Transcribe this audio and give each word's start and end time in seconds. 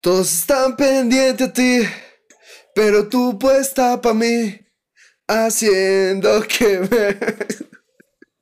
Todos 0.00 0.32
están 0.32 0.76
pendientes 0.76 1.48
a 1.48 1.52
ti, 1.52 1.80
pero 2.72 3.08
tú 3.08 3.36
puesta 3.36 4.00
pa' 4.00 4.14
mí, 4.14 4.60
haciendo 5.26 6.40
que 6.42 6.78
me... 6.80 7.67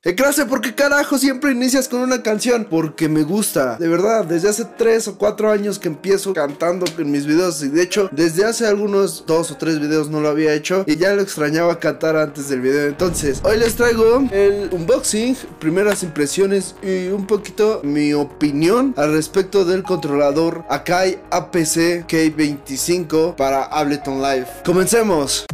Eh, 0.06 0.14
clase, 0.14 0.46
¿por 0.46 0.61
qué 0.61 0.72
carajo 0.72 1.18
siempre 1.18 1.50
inicias 1.50 1.88
con 1.88 1.98
una 1.98 2.22
canción? 2.22 2.64
Porque 2.71 3.08
me 3.08 3.24
gusta, 3.24 3.77
de 3.77 3.88
verdad, 3.88 4.25
desde 4.25 4.48
hace 4.48 4.64
3 4.64 5.09
o 5.09 5.18
4 5.18 5.50
años 5.50 5.80
que 5.80 5.88
empiezo 5.88 6.32
cantando 6.32 6.86
en 6.96 7.11
mis 7.11 7.27
videos 7.27 7.61
y 7.64 7.70
de 7.70 7.82
hecho, 7.82 8.09
desde 8.12 8.45
hace 8.45 8.69
algunos 8.69 9.24
2 9.27 9.50
o 9.50 9.56
3 9.56 9.80
videos 9.80 10.09
no 10.09 10.20
lo 10.20 10.29
había 10.29 10.55
hecho 10.55 10.84
y 10.87 10.95
ya 10.95 11.12
lo 11.12 11.23
extrañaba 11.23 11.80
cantar 11.80 12.16
antes 12.16 12.48
del 12.48 12.61
video. 12.61 12.87
Entonces, 12.87 13.41
hoy 13.42 13.56
les 13.59 13.74
traigo 13.74 14.23
el 14.30 14.69
unboxing, 14.70 15.37
primeras 15.59 16.05
impresiones 16.05 16.77
y 16.84 17.09
un 17.09 17.27
poquito 17.27 17.80
mi 17.82 18.12
opinión 18.12 18.95
al 18.96 19.12
respecto 19.12 19.64
del 19.64 19.82
controlador 19.82 20.64
Akai 20.68 21.18
APC 21.32 22.07
K25 22.07 23.34
para 23.34 23.65
Ableton 23.65 24.23
Live. 24.23 24.46
Comencemos. 24.65 25.46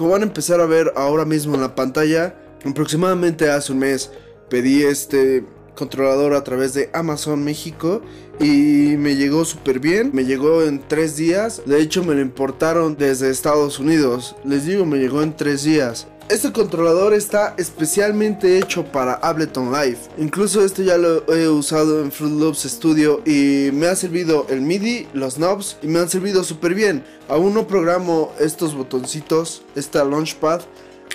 Como 0.00 0.12
van 0.12 0.22
a 0.22 0.24
empezar 0.24 0.62
a 0.62 0.64
ver 0.64 0.94
ahora 0.96 1.26
mismo 1.26 1.56
en 1.56 1.60
la 1.60 1.74
pantalla, 1.74 2.34
aproximadamente 2.64 3.50
hace 3.50 3.70
un 3.70 3.80
mes 3.80 4.10
pedí 4.48 4.82
este 4.82 5.44
controlador 5.74 6.32
a 6.32 6.42
través 6.42 6.72
de 6.72 6.88
Amazon 6.94 7.44
México 7.44 8.00
y 8.40 8.96
me 8.96 9.16
llegó 9.16 9.44
súper 9.44 9.78
bien, 9.78 10.08
me 10.14 10.24
llegó 10.24 10.62
en 10.62 10.80
tres 10.88 11.18
días, 11.18 11.60
de 11.66 11.82
hecho 11.82 12.02
me 12.02 12.14
lo 12.14 12.22
importaron 12.22 12.96
desde 12.96 13.28
Estados 13.28 13.78
Unidos, 13.78 14.36
les 14.42 14.64
digo 14.64 14.86
me 14.86 14.96
llegó 14.96 15.20
en 15.20 15.36
tres 15.36 15.64
días. 15.64 16.06
Este 16.30 16.52
controlador 16.52 17.12
está 17.12 17.54
especialmente 17.58 18.56
hecho 18.56 18.84
para 18.84 19.14
Ableton 19.14 19.72
Live. 19.72 19.98
Incluso 20.16 20.64
este 20.64 20.84
ya 20.84 20.96
lo 20.96 21.26
he 21.34 21.48
usado 21.48 22.00
en 22.00 22.12
Fruit 22.12 22.38
Loops 22.38 22.60
Studio 22.60 23.20
y 23.26 23.70
me 23.72 23.88
ha 23.88 23.96
servido 23.96 24.46
el 24.48 24.60
MIDI, 24.60 25.08
los 25.12 25.38
knobs 25.38 25.76
y 25.82 25.88
me 25.88 25.98
han 25.98 26.08
servido 26.08 26.44
súper 26.44 26.74
bien. 26.74 27.02
Aún 27.28 27.52
no 27.52 27.66
programo 27.66 28.32
estos 28.38 28.76
botoncitos, 28.76 29.62
esta 29.74 30.04
Launchpad, 30.04 30.60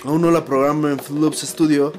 aún 0.04 0.20
no 0.20 0.30
la 0.30 0.44
programo 0.44 0.88
en 0.88 0.98
Fruit 0.98 1.22
Loops 1.22 1.40
Studio. 1.40 1.94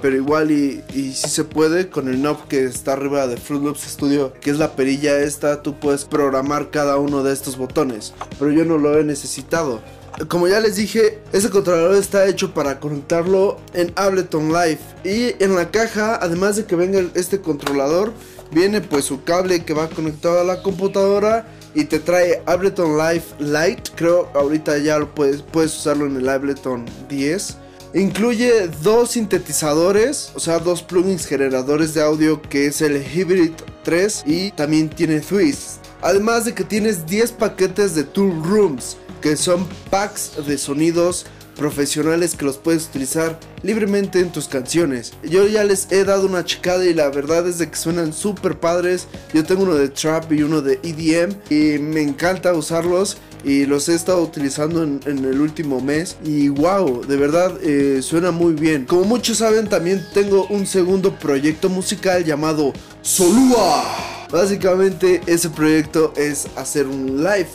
Pero 0.00 0.16
igual 0.16 0.50
y, 0.50 0.82
y 0.94 1.12
si 1.12 1.28
se 1.28 1.44
puede 1.44 1.90
con 1.90 2.08
el 2.08 2.22
knob 2.22 2.48
que 2.48 2.64
está 2.64 2.94
arriba 2.94 3.26
de 3.26 3.36
Fruit 3.36 3.62
Loops 3.62 3.82
Studio, 3.82 4.32
que 4.40 4.50
es 4.50 4.58
la 4.58 4.74
perilla 4.74 5.20
esta, 5.20 5.62
tú 5.62 5.78
puedes 5.78 6.06
programar 6.06 6.70
cada 6.70 6.96
uno 6.96 7.22
de 7.22 7.34
estos 7.34 7.58
botones. 7.58 8.14
Pero 8.38 8.50
yo 8.50 8.64
no 8.64 8.78
lo 8.78 8.98
he 8.98 9.04
necesitado 9.04 9.82
como 10.28 10.46
ya 10.46 10.60
les 10.60 10.76
dije, 10.76 11.18
este 11.32 11.50
controlador 11.50 11.96
está 11.96 12.26
hecho 12.26 12.52
para 12.52 12.78
conectarlo 12.80 13.58
en 13.72 13.92
Ableton 13.96 14.52
Live. 14.52 14.78
Y 15.04 15.42
en 15.42 15.54
la 15.54 15.70
caja, 15.70 16.18
además 16.20 16.56
de 16.56 16.64
que 16.66 16.76
venga 16.76 17.00
este 17.14 17.40
controlador, 17.40 18.12
viene 18.52 18.80
pues 18.80 19.06
su 19.06 19.24
cable 19.24 19.64
que 19.64 19.74
va 19.74 19.88
conectado 19.88 20.40
a 20.40 20.44
la 20.44 20.62
computadora 20.62 21.46
y 21.74 21.84
te 21.84 21.98
trae 21.98 22.42
Ableton 22.46 22.98
Live 22.98 23.24
Lite. 23.38 23.90
Creo 23.96 24.28
ahorita 24.34 24.78
ya 24.78 25.00
puedes, 25.00 25.42
puedes 25.42 25.76
usarlo 25.76 26.06
en 26.06 26.16
el 26.16 26.28
Ableton 26.28 26.84
10. 27.08 27.56
Incluye 27.94 28.68
dos 28.82 29.10
sintetizadores, 29.10 30.32
o 30.34 30.40
sea, 30.40 30.58
dos 30.58 30.82
plugins 30.82 31.26
generadores 31.26 31.92
de 31.92 32.02
audio 32.02 32.40
que 32.40 32.66
es 32.66 32.80
el 32.80 33.02
Hybrid 33.02 33.52
3 33.84 34.24
y 34.26 34.50
también 34.52 34.88
tiene 34.88 35.20
Twist. 35.20 35.84
Además 36.00 36.46
de 36.46 36.54
que 36.54 36.64
tienes 36.64 37.06
10 37.06 37.32
paquetes 37.32 37.94
de 37.94 38.04
Tool 38.04 38.42
Rooms 38.44 38.96
que 39.22 39.36
son 39.36 39.66
packs 39.88 40.32
de 40.46 40.58
sonidos 40.58 41.24
profesionales 41.56 42.34
que 42.34 42.44
los 42.44 42.58
puedes 42.58 42.86
utilizar 42.86 43.38
libremente 43.62 44.20
en 44.20 44.32
tus 44.32 44.48
canciones. 44.48 45.12
Yo 45.22 45.46
ya 45.46 45.64
les 45.64 45.90
he 45.92 46.04
dado 46.04 46.26
una 46.26 46.44
checada 46.44 46.84
y 46.84 46.94
la 46.94 47.08
verdad 47.10 47.46
es 47.46 47.58
de 47.58 47.70
que 47.70 47.76
suenan 47.76 48.12
súper 48.12 48.58
padres. 48.58 49.06
Yo 49.32 49.44
tengo 49.44 49.62
uno 49.62 49.74
de 49.74 49.88
trap 49.88 50.32
y 50.32 50.42
uno 50.42 50.60
de 50.60 50.80
EDM 50.82 51.36
y 51.50 51.78
me 51.78 52.02
encanta 52.02 52.52
usarlos 52.52 53.18
y 53.44 53.66
los 53.66 53.88
he 53.88 53.94
estado 53.94 54.22
utilizando 54.22 54.82
en, 54.82 55.00
el 55.06 55.40
último 55.40 55.80
mes 55.80 56.16
y 56.24 56.48
wow, 56.48 57.04
de 57.04 57.16
verdad 57.16 57.52
eh, 57.62 58.00
suena 58.02 58.30
muy 58.30 58.54
bien. 58.54 58.84
Como 58.84 59.04
muchos 59.04 59.38
saben 59.38 59.68
también 59.68 60.04
tengo 60.14 60.46
un 60.46 60.66
segundo 60.66 61.18
proyecto 61.18 61.68
musical 61.68 62.24
llamado 62.24 62.72
Solúa. 63.02 64.21
Básicamente 64.32 65.20
ese 65.26 65.50
proyecto 65.50 66.14
es 66.16 66.48
hacer 66.56 66.86
un 66.86 67.22
live, 67.22 67.48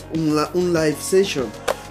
un, 0.54 0.74
live 0.74 0.96
session. 1.02 1.48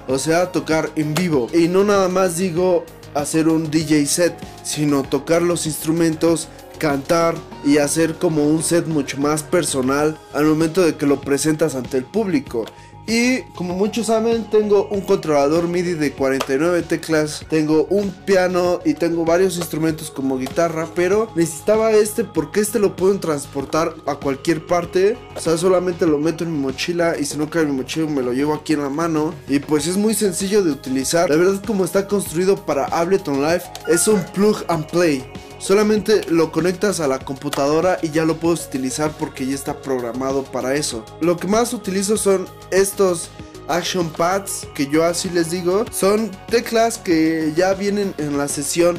O 0.06 0.16
sea, 0.16 0.52
tocar 0.52 0.90
en 0.94 1.12
vivo. 1.12 1.48
Y 1.52 1.66
no 1.66 1.82
nada 1.82 2.08
más 2.08 2.36
digo 2.36 2.84
hacer 3.12 3.48
un 3.48 3.68
DJ 3.68 4.06
set, 4.06 4.34
sino 4.62 5.02
tocar 5.02 5.42
los 5.42 5.66
instrumentos, 5.66 6.46
cantar 6.78 7.34
y 7.64 7.78
hacer 7.78 8.14
como 8.14 8.46
un 8.46 8.62
set 8.62 8.86
mucho 8.86 9.18
más 9.18 9.42
personal 9.42 10.16
al 10.32 10.44
momento 10.44 10.82
de 10.82 10.94
que 10.94 11.06
lo 11.06 11.20
presentas 11.20 11.74
ante 11.74 11.96
el 11.96 12.04
público. 12.04 12.64
Y 13.06 13.42
como 13.54 13.74
muchos 13.74 14.06
saben, 14.06 14.50
tengo 14.50 14.88
un 14.88 15.00
controlador 15.02 15.68
MIDI 15.68 15.94
de 15.94 16.12
49 16.12 16.82
teclas, 16.82 17.44
tengo 17.48 17.86
un 17.88 18.10
piano 18.10 18.80
y 18.84 18.94
tengo 18.94 19.24
varios 19.24 19.56
instrumentos 19.56 20.10
como 20.10 20.38
guitarra, 20.38 20.88
pero 20.94 21.30
necesitaba 21.36 21.92
este 21.92 22.24
porque 22.24 22.60
este 22.60 22.80
lo 22.80 22.96
puedo 22.96 23.18
transportar 23.20 23.94
a 24.06 24.16
cualquier 24.16 24.66
parte. 24.66 25.16
O 25.36 25.40
sea, 25.40 25.56
solamente 25.56 26.06
lo 26.06 26.18
meto 26.18 26.44
en 26.44 26.52
mi 26.52 26.58
mochila 26.58 27.16
y 27.18 27.24
si 27.24 27.38
no 27.38 27.48
cae 27.48 27.62
en 27.62 27.70
mi 27.70 27.76
mochila 27.76 28.10
me 28.10 28.22
lo 28.22 28.32
llevo 28.32 28.54
aquí 28.54 28.72
en 28.72 28.82
la 28.82 28.90
mano. 28.90 29.34
Y 29.48 29.60
pues 29.60 29.86
es 29.86 29.96
muy 29.96 30.14
sencillo 30.14 30.62
de 30.64 30.72
utilizar. 30.72 31.30
La 31.30 31.36
verdad 31.36 31.62
como 31.64 31.84
está 31.84 32.08
construido 32.08 32.56
para 32.66 32.86
Ableton 32.86 33.40
Live, 33.40 33.62
es 33.88 34.08
un 34.08 34.20
plug 34.34 34.64
and 34.68 34.86
play. 34.90 35.24
Solamente 35.58 36.22
lo 36.28 36.52
conectas 36.52 37.00
a 37.00 37.08
la 37.08 37.18
computadora 37.18 37.98
y 38.02 38.10
ya 38.10 38.24
lo 38.24 38.36
puedes 38.36 38.66
utilizar 38.66 39.10
porque 39.12 39.46
ya 39.46 39.54
está 39.54 39.80
programado 39.80 40.44
para 40.44 40.74
eso. 40.74 41.04
Lo 41.20 41.36
que 41.36 41.48
más 41.48 41.72
utilizo 41.72 42.16
son 42.16 42.46
estos 42.70 43.30
action 43.68 44.10
pads 44.10 44.66
que 44.74 44.86
yo 44.88 45.04
así 45.04 45.30
les 45.30 45.50
digo. 45.50 45.84
Son 45.90 46.30
teclas 46.48 46.98
que 46.98 47.52
ya 47.56 47.74
vienen 47.74 48.14
en 48.18 48.38
la 48.38 48.48
sesión 48.48 48.98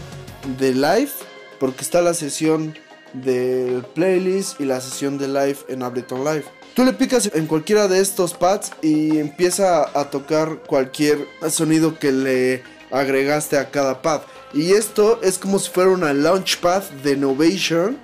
de 0.59 0.73
live 0.73 1.11
porque 1.59 1.81
está 1.81 2.01
la 2.01 2.13
sesión 2.13 2.75
del 3.13 3.83
playlist 3.95 4.59
y 4.59 4.65
la 4.65 4.81
sesión 4.81 5.17
de 5.17 5.27
live 5.27 5.57
en 5.69 5.83
Ableton 5.83 6.23
Live. 6.23 6.45
Tú 6.75 6.83
le 6.83 6.93
picas 6.93 7.31
en 7.33 7.47
cualquiera 7.47 7.87
de 7.87 7.99
estos 7.99 8.33
pads 8.33 8.71
y 8.81 9.17
empieza 9.17 9.89
a 9.99 10.09
tocar 10.11 10.59
cualquier 10.67 11.25
sonido 11.49 11.97
que 11.97 12.11
le 12.11 12.63
agregaste 12.91 13.57
a 13.57 13.71
cada 13.71 14.01
pad. 14.01 14.21
Y 14.57 14.73
esto 14.73 15.19
es 15.21 15.37
como 15.37 15.59
si 15.59 15.69
fuera 15.69 15.91
una 15.91 16.15
launchpad 16.15 16.81
de 17.03 17.15
Novation. 17.15 17.99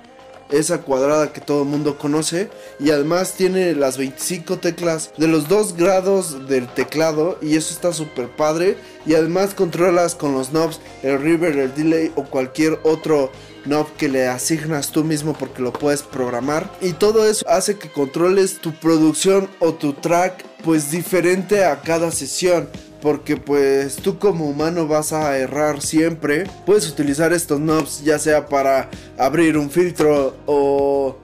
Esa 0.52 0.82
cuadrada 0.82 1.32
que 1.32 1.40
todo 1.40 1.62
el 1.62 1.68
mundo 1.68 1.98
conoce. 1.98 2.48
Y 2.78 2.92
además 2.92 3.32
tiene 3.32 3.74
las 3.74 3.98
25 3.98 4.58
teclas 4.58 5.10
de 5.16 5.26
los 5.26 5.48
dos 5.48 5.76
grados 5.76 6.46
del 6.46 6.68
teclado. 6.68 7.38
Y 7.42 7.56
eso 7.56 7.74
está 7.74 7.92
súper 7.92 8.28
padre. 8.28 8.76
Y 9.04 9.14
además 9.14 9.52
controlas 9.52 10.14
con 10.14 10.34
los 10.34 10.50
knobs 10.50 10.78
el 11.02 11.20
river, 11.20 11.58
el 11.58 11.74
delay 11.74 12.12
o 12.14 12.22
cualquier 12.22 12.78
otro 12.84 13.32
knob 13.64 13.88
que 13.96 14.08
le 14.08 14.28
asignas 14.28 14.92
tú 14.92 15.02
mismo 15.02 15.32
porque 15.32 15.60
lo 15.60 15.72
puedes 15.72 16.04
programar. 16.04 16.70
Y 16.80 16.92
todo 16.92 17.28
eso 17.28 17.44
hace 17.48 17.78
que 17.78 17.90
controles 17.90 18.60
tu 18.60 18.72
producción 18.74 19.50
o 19.58 19.74
tu 19.74 19.92
track 19.92 20.44
pues 20.62 20.92
diferente 20.92 21.64
a 21.64 21.80
cada 21.80 22.12
sesión 22.12 22.68
porque 23.04 23.36
pues 23.36 23.96
tú 23.96 24.18
como 24.18 24.46
humano 24.46 24.88
vas 24.88 25.12
a 25.12 25.36
errar 25.36 25.82
siempre. 25.82 26.44
Puedes 26.64 26.88
utilizar 26.88 27.34
estos 27.34 27.60
knobs 27.60 28.02
ya 28.02 28.18
sea 28.18 28.46
para 28.46 28.88
abrir 29.18 29.58
un 29.58 29.70
filtro 29.70 30.34
o 30.46 31.18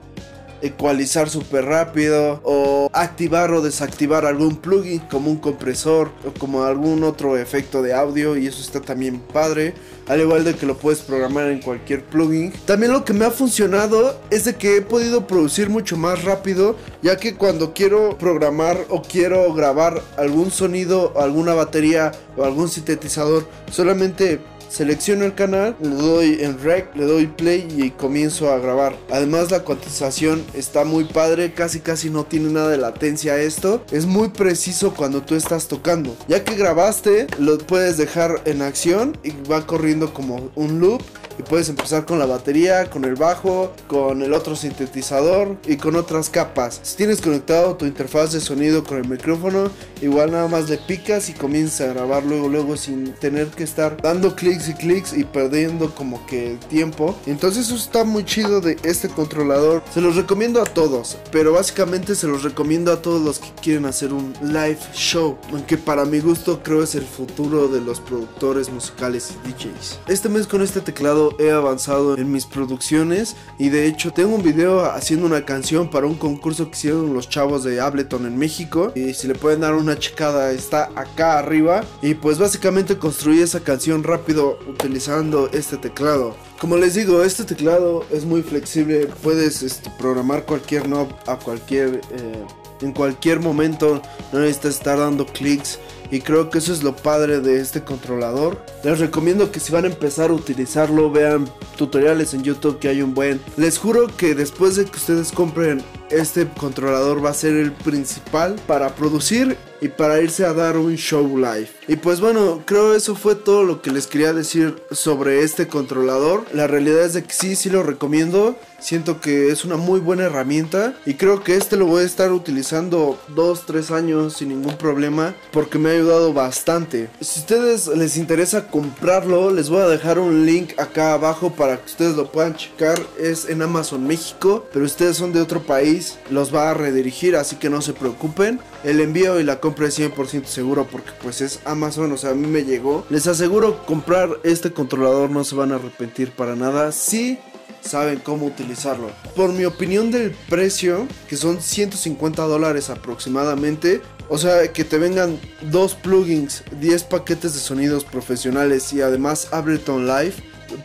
ecualizar 0.61 1.29
súper 1.29 1.65
rápido 1.65 2.39
o 2.43 2.89
activar 2.93 3.51
o 3.51 3.61
desactivar 3.61 4.25
algún 4.25 4.55
plugin 4.57 4.99
como 4.99 5.29
un 5.31 5.37
compresor 5.37 6.11
o 6.25 6.37
como 6.39 6.63
algún 6.63 7.03
otro 7.03 7.37
efecto 7.37 7.81
de 7.81 7.93
audio 7.93 8.37
y 8.37 8.47
eso 8.47 8.61
está 8.61 8.81
también 8.81 9.19
padre 9.19 9.73
al 10.07 10.19
igual 10.19 10.43
de 10.43 10.55
que 10.55 10.65
lo 10.65 10.77
puedes 10.77 10.99
programar 10.99 11.49
en 11.49 11.61
cualquier 11.61 12.03
plugin. 12.03 12.51
También 12.65 12.91
lo 12.91 13.05
que 13.05 13.13
me 13.13 13.23
ha 13.23 13.31
funcionado 13.31 14.19
es 14.29 14.45
de 14.45 14.55
que 14.55 14.77
he 14.77 14.81
podido 14.81 15.25
producir 15.27 15.69
mucho 15.69 15.95
más 15.95 16.23
rápido 16.23 16.75
ya 17.01 17.17
que 17.17 17.35
cuando 17.35 17.73
quiero 17.73 18.17
programar 18.17 18.77
o 18.89 19.01
quiero 19.01 19.53
grabar 19.53 20.01
algún 20.17 20.51
sonido 20.51 21.13
alguna 21.19 21.53
batería 21.53 22.11
o 22.35 22.43
algún 22.43 22.69
sintetizador 22.69 23.47
solamente 23.71 24.39
Selecciono 24.71 25.25
el 25.25 25.35
canal, 25.35 25.75
le 25.81 25.89
doy 25.89 26.37
en 26.39 26.57
rec, 26.57 26.95
le 26.95 27.03
doy 27.03 27.27
play 27.27 27.67
y 27.75 27.89
comienzo 27.89 28.53
a 28.53 28.57
grabar. 28.57 28.95
Además 29.09 29.51
la 29.51 29.63
cuantización 29.63 30.45
está 30.53 30.85
muy 30.85 31.03
padre, 31.03 31.53
casi 31.53 31.81
casi 31.81 32.09
no 32.09 32.23
tiene 32.23 32.51
nada 32.51 32.69
de 32.69 32.77
latencia 32.77 33.37
esto. 33.37 33.83
Es 33.91 34.05
muy 34.05 34.29
preciso 34.29 34.93
cuando 34.93 35.23
tú 35.23 35.35
estás 35.35 35.67
tocando. 35.67 36.15
Ya 36.29 36.45
que 36.45 36.55
grabaste, 36.55 37.27
lo 37.37 37.57
puedes 37.57 37.97
dejar 37.97 38.43
en 38.45 38.61
acción 38.61 39.17
y 39.23 39.31
va 39.51 39.67
corriendo 39.67 40.13
como 40.13 40.49
un 40.55 40.79
loop 40.79 41.01
y 41.37 41.43
puedes 41.43 41.69
empezar 41.69 42.05
con 42.05 42.19
la 42.19 42.25
batería, 42.25 42.89
con 42.89 43.05
el 43.05 43.15
bajo, 43.15 43.73
con 43.87 44.21
el 44.21 44.33
otro 44.33 44.55
sintetizador 44.55 45.57
y 45.65 45.77
con 45.77 45.95
otras 45.95 46.29
capas. 46.29 46.79
Si 46.83 46.97
tienes 46.97 47.21
conectado 47.21 47.75
tu 47.75 47.85
interfaz 47.85 48.31
de 48.31 48.41
sonido 48.41 48.83
con 48.83 48.97
el 48.97 49.07
micrófono, 49.07 49.69
igual 50.01 50.31
nada 50.31 50.47
más 50.47 50.69
le 50.69 50.77
picas 50.77 51.29
y 51.29 51.33
comienza 51.33 51.85
a 51.85 51.93
grabar 51.93 52.23
luego 52.23 52.49
luego 52.49 52.77
sin 52.77 53.13
tener 53.13 53.47
que 53.47 53.63
estar 53.63 54.01
dando 54.01 54.35
clics 54.35 54.69
y 54.69 54.73
clics 54.73 55.13
y 55.13 55.23
perdiendo 55.23 55.93
como 55.95 56.25
que 56.25 56.57
tiempo. 56.69 57.15
Entonces 57.25 57.67
eso 57.67 57.75
está 57.75 58.03
muy 58.03 58.25
chido 58.25 58.61
de 58.61 58.77
este 58.83 59.09
controlador. 59.09 59.83
Se 59.93 60.01
los 60.01 60.15
recomiendo 60.15 60.61
a 60.61 60.65
todos, 60.65 61.17
pero 61.31 61.53
básicamente 61.53 62.15
se 62.15 62.27
los 62.27 62.43
recomiendo 62.43 62.91
a 62.91 63.01
todos 63.01 63.21
los 63.21 63.39
que 63.39 63.49
quieren 63.61 63.85
hacer 63.85 64.13
un 64.13 64.33
live 64.41 64.79
show, 64.93 65.37
aunque 65.51 65.77
para 65.77 66.05
mi 66.05 66.19
gusto 66.19 66.61
creo 66.63 66.83
es 66.83 66.95
el 66.95 67.05
futuro 67.05 67.67
de 67.67 67.81
los 67.81 67.99
productores 67.99 68.69
musicales 68.69 69.33
y 69.45 69.49
DJs. 69.49 69.99
Este 70.07 70.29
mes 70.29 70.47
con 70.47 70.61
este 70.61 70.81
teclado 70.81 71.20
he 71.39 71.51
avanzado 71.51 72.17
en 72.17 72.31
mis 72.31 72.45
producciones 72.45 73.35
y 73.57 73.69
de 73.69 73.85
hecho 73.85 74.11
tengo 74.11 74.35
un 74.35 74.43
video 74.43 74.85
haciendo 74.85 75.25
una 75.25 75.45
canción 75.45 75.89
para 75.89 76.07
un 76.07 76.15
concurso 76.15 76.65
que 76.65 76.77
hicieron 76.77 77.13
los 77.13 77.29
chavos 77.29 77.63
de 77.63 77.79
Ableton 77.79 78.25
en 78.25 78.37
México. 78.37 78.91
Y 78.95 79.13
si 79.13 79.27
le 79.27 79.35
pueden 79.35 79.61
dar 79.61 79.73
una 79.75 79.97
checada 79.97 80.51
está 80.51 80.89
acá 80.95 81.39
arriba. 81.39 81.83
Y 82.01 82.15
pues 82.15 82.39
básicamente 82.39 82.97
construí 82.97 83.41
esa 83.41 83.61
canción 83.61 84.03
rápido 84.03 84.59
utilizando 84.67 85.49
este 85.53 85.77
teclado. 85.77 86.35
Como 86.59 86.77
les 86.77 86.95
digo, 86.95 87.23
este 87.23 87.43
teclado 87.43 88.05
es 88.11 88.25
muy 88.25 88.43
flexible, 88.43 89.07
puedes 89.23 89.63
este, 89.63 89.89
programar 89.97 90.45
cualquier 90.45 90.83
knob 90.83 91.07
a 91.25 91.35
cualquier 91.37 92.01
eh, 92.11 92.45
en 92.81 92.93
cualquier 92.93 93.39
momento, 93.39 94.01
no 94.31 94.39
necesitas 94.39 94.75
estar 94.75 94.97
dando 94.97 95.25
clics 95.25 95.79
y 96.11 96.19
creo 96.19 96.49
que 96.49 96.59
eso 96.59 96.73
es 96.73 96.83
lo 96.83 96.95
padre 96.95 97.39
de 97.39 97.59
este 97.59 97.83
controlador. 97.83 98.63
Les 98.83 98.99
recomiendo 98.99 99.51
que 99.51 99.59
si 99.59 99.71
van 99.71 99.85
a 99.85 99.87
empezar 99.87 100.29
a 100.29 100.33
utilizarlo 100.33 101.09
vean 101.09 101.49
tutoriales 101.77 102.33
en 102.33 102.43
YouTube 102.43 102.79
que 102.79 102.89
hay 102.89 103.01
un 103.01 103.13
buen. 103.13 103.41
Les 103.57 103.79
juro 103.79 104.07
que 104.17 104.35
después 104.35 104.75
de 104.75 104.85
que 104.85 104.97
ustedes 104.97 105.31
compren 105.31 105.83
este 106.11 106.47
controlador 106.47 107.23
va 107.23 107.29
a 107.29 107.33
ser 107.33 107.55
el 107.55 107.71
principal 107.71 108.55
para 108.67 108.95
producir 108.95 109.57
y 109.79 109.87
para 109.87 110.21
irse 110.21 110.45
a 110.45 110.53
dar 110.53 110.77
un 110.77 110.95
show 110.95 111.37
live. 111.37 111.69
Y 111.87 111.95
pues 111.95 112.19
bueno, 112.19 112.61
creo 112.65 112.93
eso 112.93 113.15
fue 113.15 113.35
todo 113.35 113.63
lo 113.63 113.81
que 113.81 113.91
les 113.91 114.07
quería 114.07 114.33
decir 114.33 114.83
sobre 114.91 115.41
este 115.41 115.67
controlador. 115.67 116.45
La 116.53 116.67
realidad 116.67 117.05
es 117.05 117.13
de 117.13 117.23
que 117.23 117.33
sí, 117.33 117.55
sí 117.55 117.69
lo 117.69 117.81
recomiendo. 117.81 118.57
Siento 118.81 119.21
que 119.21 119.49
es 119.49 119.63
una 119.63 119.77
muy 119.77 119.99
buena 119.99 120.23
herramienta 120.23 120.95
y 121.05 121.13
creo 121.13 121.43
que 121.43 121.55
este 121.55 121.77
lo 121.77 121.85
voy 121.85 122.01
a 122.01 122.05
estar 122.05 122.31
utilizando 122.31 123.17
2-3 123.35 123.91
años 123.91 124.37
sin 124.37 124.49
ningún 124.49 124.75
problema 124.75 125.35
porque 125.51 125.77
me 125.77 125.89
ha 125.89 125.93
ayudado 125.93 126.33
bastante. 126.33 127.07
Si 127.21 127.41
ustedes 127.41 127.87
les 127.87 128.17
interesa 128.17 128.67
comprarlo, 128.67 129.51
les 129.51 129.69
voy 129.69 129.81
a 129.81 129.87
dejar 129.87 130.17
un 130.17 130.47
link 130.47 130.73
acá 130.79 131.13
abajo 131.13 131.51
para 131.51 131.77
que 131.77 131.85
ustedes 131.85 132.15
lo 132.15 132.31
puedan 132.31 132.55
checar. 132.55 132.99
Es 133.19 133.47
en 133.47 133.61
Amazon 133.61 134.07
México, 134.07 134.65
pero 134.73 134.83
ustedes 134.83 135.15
son 135.15 135.31
de 135.31 135.41
otro 135.41 135.61
país, 135.61 136.17
los 136.31 136.53
va 136.53 136.71
a 136.71 136.73
redirigir, 136.73 137.35
así 137.35 137.57
que 137.57 137.69
no 137.69 137.81
se 137.81 137.93
preocupen. 137.93 138.59
El 138.83 138.99
envío 138.99 139.39
y 139.39 139.43
la 139.43 139.59
compra 139.59 139.87
es 139.87 139.99
100% 139.99 140.45
seguro 140.45 140.87
porque 140.91 141.11
pues 141.21 141.41
es 141.41 141.59
Amazon, 141.65 142.11
o 142.11 142.17
sea, 142.17 142.31
a 142.31 142.35
mí 142.35 142.47
me 142.47 142.63
llegó. 142.63 143.05
Les 143.11 143.27
aseguro 143.27 143.85
comprar 143.85 144.29
este 144.43 144.71
controlador 144.71 145.29
no 145.29 145.43
se 145.43 145.55
van 145.55 145.71
a 145.71 145.75
arrepentir 145.75 146.31
para 146.31 146.55
nada. 146.55 146.91
Sí, 146.91 147.37
saben 147.81 148.19
cómo 148.19 148.45
utilizarlo. 148.45 149.09
Por 149.35 149.51
mi 149.51 149.65
opinión 149.65 150.11
del 150.11 150.31
precio, 150.49 151.07
que 151.27 151.35
son 151.35 151.61
150 151.61 152.43
dólares 152.43 152.89
aproximadamente, 152.89 154.01
o 154.29 154.37
sea, 154.37 154.71
que 154.71 154.85
te 154.85 154.97
vengan 154.97 155.39
dos 155.69 155.93
plugins, 155.95 156.63
10 156.79 157.03
paquetes 157.03 157.53
de 157.53 157.59
sonidos 157.59 158.05
profesionales 158.05 158.93
y 158.93 159.01
además 159.01 159.49
Ableton 159.51 160.07
Live. 160.07 160.35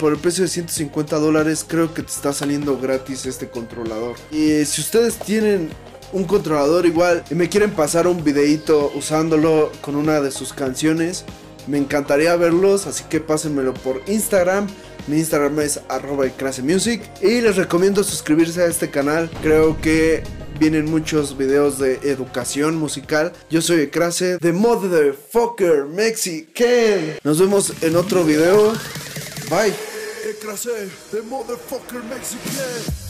Por 0.00 0.12
el 0.12 0.18
precio 0.18 0.42
de 0.42 0.48
150 0.48 1.16
dólares 1.18 1.64
creo 1.66 1.94
que 1.94 2.02
te 2.02 2.10
está 2.10 2.32
saliendo 2.32 2.76
gratis 2.78 3.24
este 3.24 3.48
controlador. 3.48 4.16
Y 4.32 4.64
si 4.64 4.80
ustedes 4.80 5.16
tienen 5.16 5.70
un 6.12 6.24
controlador 6.24 6.86
igual 6.86 7.22
y 7.30 7.34
me 7.34 7.48
quieren 7.48 7.70
pasar 7.70 8.08
un 8.08 8.24
videito 8.24 8.90
usándolo 8.96 9.70
con 9.80 9.94
una 9.94 10.20
de 10.20 10.32
sus 10.32 10.52
canciones, 10.52 11.24
me 11.66 11.78
encantaría 11.78 12.34
verlos, 12.36 12.86
así 12.86 13.04
que 13.08 13.20
pásenmelo 13.20 13.74
por 13.74 14.02
Instagram. 14.06 14.66
Mi 15.06 15.18
Instagram 15.18 15.60
es 15.60 15.80
arroba 15.88 16.26
music 16.62 17.00
y 17.22 17.40
les 17.40 17.56
recomiendo 17.56 18.02
suscribirse 18.02 18.62
a 18.62 18.66
este 18.66 18.90
canal. 18.90 19.30
Creo 19.40 19.80
que 19.80 20.24
vienen 20.58 20.90
muchos 20.90 21.36
videos 21.36 21.78
de 21.78 21.94
educación 22.10 22.76
musical. 22.76 23.32
Yo 23.48 23.62
soy 23.62 23.82
Ecrase, 23.82 24.38
de 24.38 24.52
Motherfucker 24.52 25.84
Mexican. 25.84 27.18
Nos 27.22 27.38
vemos 27.38 27.72
en 27.82 27.94
otro 27.94 28.24
video. 28.24 28.72
Bye. 29.48 29.74
Ecrase, 30.28 30.88
de 31.12 31.22
Motherfucker 31.22 32.02
Mexican. 32.02 33.05